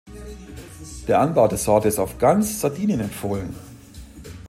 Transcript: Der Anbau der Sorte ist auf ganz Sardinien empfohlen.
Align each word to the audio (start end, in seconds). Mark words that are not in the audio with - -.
Der 1.07 1.19
Anbau 1.19 1.47
der 1.47 1.59
Sorte 1.59 1.87
ist 1.89 1.99
auf 1.99 2.17
ganz 2.17 2.59
Sardinien 2.59 3.01
empfohlen. 3.01 3.53